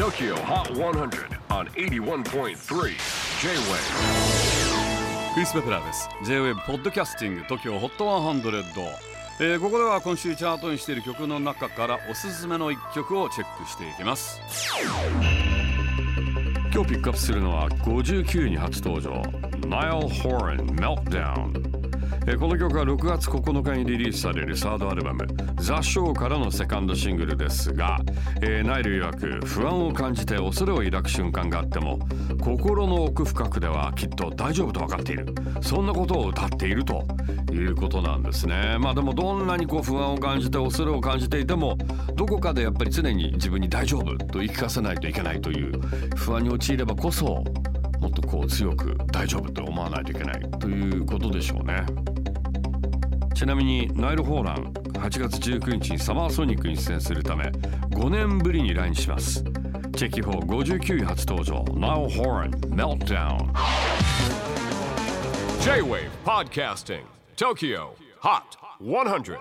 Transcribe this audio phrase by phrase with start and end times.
[0.00, 2.54] TOKYO HOT 100 on 81.3 J-WAVE
[5.34, 6.08] クリス・ベプラーです。
[6.24, 8.62] J-WAVE ポッドキャスティング TOKYO HOT 100、
[9.40, 14.40] えーここでは今週チャートにしている曲の中からおすすめの一曲をチェックしていきます。
[16.72, 19.20] 今日ピックアップするのは59位に初登場。
[19.68, 21.79] Nile Horan Meltdown
[22.26, 25.26] えーこの曲は6月9日にリリースされるサードアルバム
[25.60, 27.98] 「ザ・ショーからのセカンドシングルですが、
[28.40, 31.98] えーナイル曰く不安を感じて恐れを抱く瞬間があっても
[32.40, 35.34] 心の奥深くではきっと大丈夫と分かっている。
[35.60, 37.04] そんなことを歌っていると
[37.52, 38.76] いうことなんですね。
[38.80, 41.76] まあでもどんなにこう不安を感じて恐れを感じていても
[42.14, 45.80] どこかでやっぱり常に自分に大丈夫と言い聞かせないといけないという
[46.16, 47.44] 不安に陥ればこそ
[48.00, 51.84] もっとこう強く大丈夫と思わないといけないということでしょうね。
[53.34, 59.42] ちなみにナイル・ホーラン8月19日にサマーソニックに出演するため5年ぶりに来日します。
[59.96, 61.64] チェキホー59位初登場。
[61.74, 63.52] Nile Horan Meltdown
[65.62, 67.02] J-WAVE PODCASTING
[67.36, 67.90] TOKYO
[68.22, 69.38] HOT 100